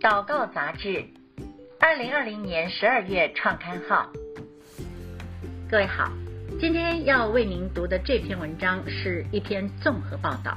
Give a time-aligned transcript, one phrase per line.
[0.00, 1.06] 祷告杂志，
[1.80, 4.08] 二零二零年十二月创刊号。
[5.68, 6.12] 各位好，
[6.60, 10.56] 今天要为您读的这篇文章是一篇综合报道，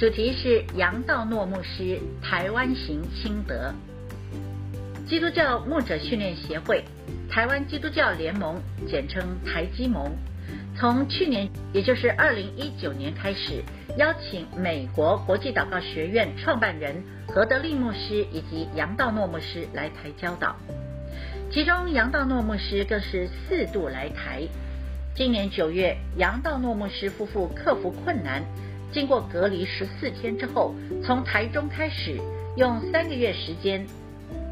[0.00, 3.72] 主题是杨道诺牧师台湾行心得。
[5.08, 6.82] 基督教牧者训练协会、
[7.30, 10.10] 台湾基督教联盟（简称台基盟）
[10.76, 13.62] 从去年，也就是二零一九年开始，
[13.96, 20.54] 邀请美国国际祷告学院创办人何德利牧师以及杨道诺牧师来台教导。
[21.50, 24.42] 其中，杨道诺牧师更是四度来台。
[25.14, 28.42] 今年九月，杨道诺牧师夫妇克服困难，
[28.92, 32.20] 经过隔离十四天之后，从台中开始，
[32.56, 33.86] 用三个月时间，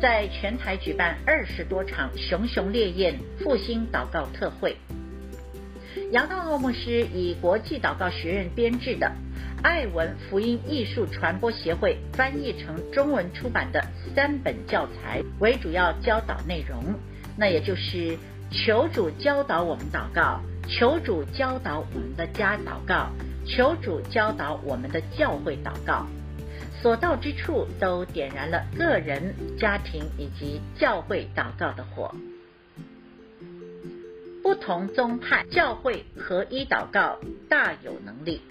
[0.00, 4.74] 在全台举办二十多场熊熊烈焰复兴祷告特会。
[6.12, 9.12] 杨道诺牧师以国际祷告学院编制的
[9.64, 13.83] 爱文福音艺术传播协会翻译成中文出版的
[14.14, 16.84] 三本教材为主要教导内容，
[17.34, 18.19] 那也就是
[18.50, 23.08] 求主教导我们祷告，求主教导我们的家祷告，
[23.47, 26.06] 求主教导我们的教会祷告，
[26.83, 32.14] 所到之处都点燃了个人、家庭以及教会祷告的火。
[34.42, 38.42] 不同宗派教会合一祷告大有能力。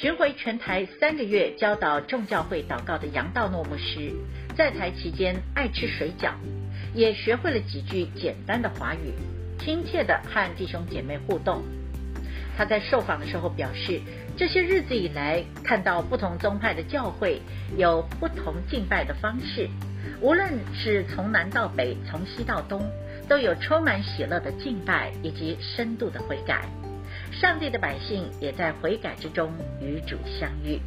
[0.00, 4.12] 巡回全台三个月教导众教会祷告的杨道诺牧师，
[4.56, 6.34] 在台期间爱吃水饺，
[6.94, 9.12] 也学会了几句简单的华语，
[9.58, 11.64] 亲切地和弟兄姐妹互动。
[12.56, 14.00] 他在受访的时候表示，
[14.36, 17.42] 这些日子以来看到不同宗派的教会
[17.76, 19.68] 有不同敬拜的方式，
[20.20, 22.88] 无论是从南到北，从西到东。
[23.28, 26.66] 都有充满喜乐的敬拜以及深度的悔改，
[27.32, 30.80] 上帝的百姓也在悔改之中与主相遇。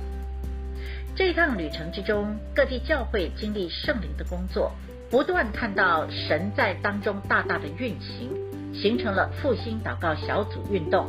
[1.15, 4.71] 这趟旅程之中，各地教会经历圣灵的工作，
[5.09, 8.29] 不断看到神在当中大大的运行，
[8.73, 11.07] 形成了复兴祷告小组运动，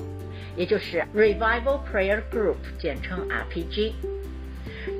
[0.57, 3.93] 也就是 Revival Prayer Group，简称 RPG。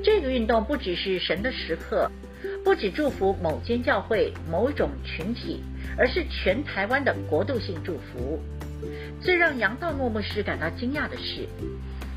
[0.03, 2.09] 这个运动不只是神的时刻，
[2.63, 5.63] 不只祝福某间教会、某种群体。
[5.95, 8.41] 而是全台湾的国度性祝福。
[9.21, 11.47] 最让杨道诺牧师感到惊讶的是，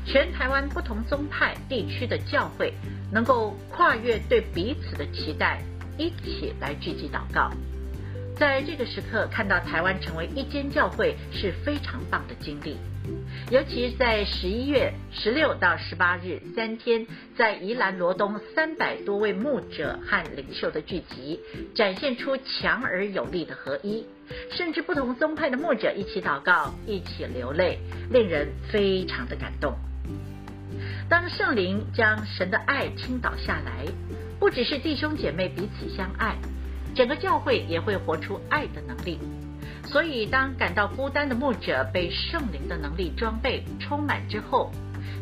[0.05, 2.73] 全台湾不同宗派地区的教会
[3.11, 5.61] 能够跨越对彼此的期待，
[5.97, 7.51] 一起来聚集祷告。
[8.39, 12.77] 在这个时刻，看到台湾成为一间教会是非常棒的经历。
[13.49, 21.39] 尤其在十一月十六到十八日三天，在宜兰罗东三百多位牧者和领袖的聚集，
[21.73, 24.05] 展现出强而有力的合一，
[24.51, 27.79] 甚至不同宗派的牧者一起祷告，一起流泪，
[28.11, 29.73] 令人非常的感动。
[31.09, 33.85] 当圣灵将神的爱倾倒下来，
[34.39, 36.35] 不只是弟兄姐妹彼此相爱，
[36.97, 39.19] 整个教会也会活出爱的能力。
[39.85, 44.71] 所以，当感到孤单的牧者被圣灵的能力装备充满之后，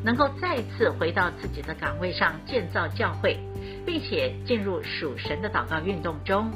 [0.02, 3.38] 能够再次回到自己的岗位上建造教会，
[3.86, 6.50] 并且进入属神的祷告运动中，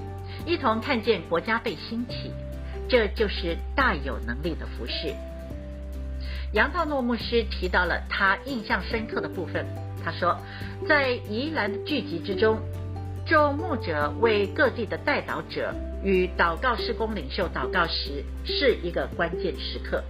[0.45, 2.31] 一同看见国家被兴起，
[2.87, 5.13] 这就是大有能力的服事。
[6.53, 9.67] 杨道诺牧师提到了他印象深刻的部分，
[10.03, 10.35] 他说，
[10.87, 12.57] 在宜兰的聚集之中，
[13.29, 15.71] 众牧者为各地的代祷者。
[16.03, 20.01] 与祷告事工领袖祷告时是一个关键时刻，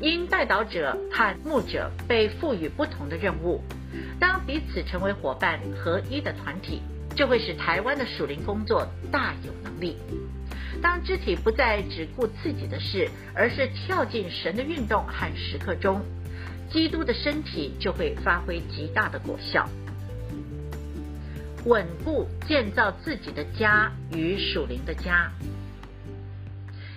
[0.00, 3.62] 因代祷者和牧者被赋予不同的任务，
[4.18, 6.80] 当彼此成为伙伴合一的团体，
[7.14, 9.98] 就会使台湾的属灵工作大有能力。
[10.82, 16.00] 当肢体不再只顾自己的事，而是跳进神的运动和时刻中，
[16.72, 19.68] 基督的身体就会发挥极大的果效。
[21.66, 25.30] 稳固建造自己的家与属灵的家。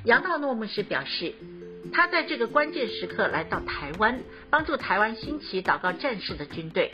[0.03, 1.33] 杨道诺牧师表示，
[1.94, 4.19] 他在这个关键时刻来到台湾，
[4.50, 6.91] 帮助台湾兴起祷告战士的军队，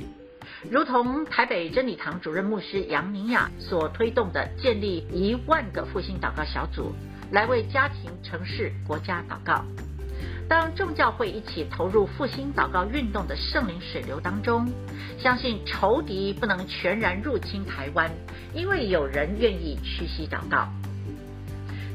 [0.70, 6.94] 如同台北真理堂主任牧师杨明雅所推动的建立一万个复兴祷告小组，
[7.32, 9.66] 来为家庭、城市、国家祷告。
[10.54, 14.72] 当众教会一起投入复兴祷告运动的圣灵水流当中，
[15.18, 18.12] 相信仇敌不能全然入侵台湾，
[18.54, 20.68] 因为有人愿意屈膝祷告。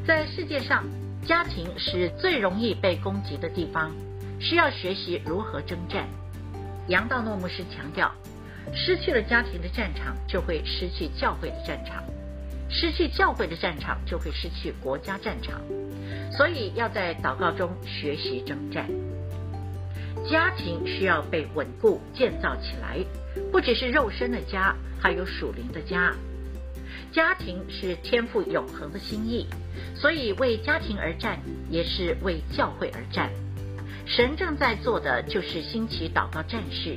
[0.04, 0.82] 在世界上，
[1.24, 3.92] 家庭是最容易被攻击的地方，
[4.40, 6.08] 需要学习如何征战。
[6.88, 8.12] 杨道诺牧师强调，
[8.74, 12.02] 失去了家庭的战场，就会失去教会的战场；
[12.68, 15.60] 失去教会的战场，就会失去国家战场。
[16.36, 18.88] 所以要在祷告中学习征战。
[20.28, 22.98] 家庭需要被稳固建造起来，
[23.50, 26.14] 不只是肉身的家，还有属灵的家。
[27.10, 29.46] 家庭是天赋永恒的心意，
[29.94, 31.38] 所以为家庭而战，
[31.70, 33.30] 也是为教会而战。
[34.04, 36.96] 神正在做的就是兴起祷告战士，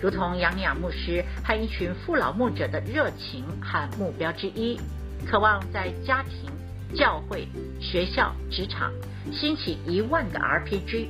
[0.00, 4.78] 如同杨尼亚牧师和一群父老牧者的热情和目标之一，
[5.24, 6.50] 渴望在家庭、
[6.94, 7.48] 教会、
[7.80, 8.92] 学校、职场
[9.32, 11.08] 兴起一万个 RPG，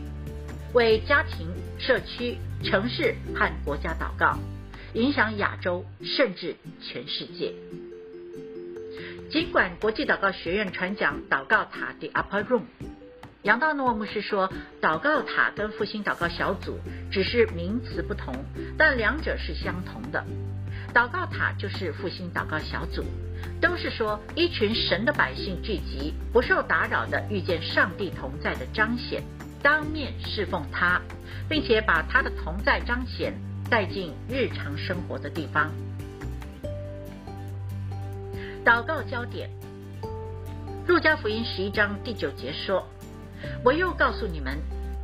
[0.73, 1.49] 为家庭、
[1.79, 4.39] 社区、城市和国家祷告，
[4.95, 7.53] 影响亚洲甚至全世界。
[9.31, 12.63] 尽管国际祷告学院传讲祷告塔 The Upper Room。
[13.43, 16.81] 杨道诺牧师说：“祷告塔跟复兴祷告小组
[17.13, 18.35] 只是名词不同，
[18.77, 20.25] 但两者是相同的。
[20.93, 23.05] 祷告塔就是复兴祷告小组，
[23.61, 29.23] 都是说一群神的百姓聚集，不受打扰的遇见上帝同在的彰显，
[29.63, 31.01] 当面侍奉他，
[31.49, 33.33] 并且把他的同在彰显
[33.71, 35.71] 带进日常生活的地方。
[38.65, 39.49] 祷告焦点：
[40.87, 42.87] 路加福音十一章第九节说。”
[43.63, 44.59] 我又告诉你们：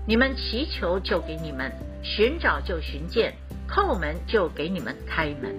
[0.07, 1.71] 你们祈求，就给你们；
[2.03, 3.31] 寻找，就寻见；
[3.69, 5.55] 叩门，就给你们开门。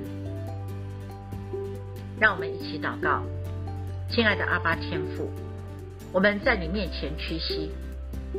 [2.23, 3.21] 让我们一起祷告，
[4.09, 5.29] 亲爱的阿巴天父，
[6.13, 7.69] 我们在你面前屈膝，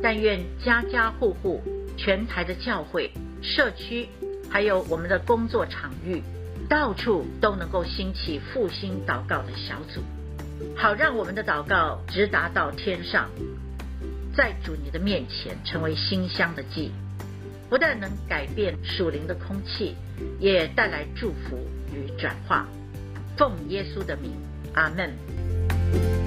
[0.01, 1.61] 但愿家家户户、
[1.95, 3.11] 全台的教会、
[3.43, 4.09] 社区，
[4.49, 6.23] 还有我们的工作场域，
[6.67, 10.01] 到处都能够兴起复兴祷告的小组，
[10.75, 13.29] 好让我们的祷告直达到天上。
[14.35, 16.91] 在主你的面前成为馨香的祭，
[17.69, 19.95] 不但能改变属灵的空气，
[20.39, 21.59] 也带来祝福
[21.93, 22.67] 与转化。
[23.37, 24.31] 奉耶稣的名，
[24.73, 26.24] 阿门。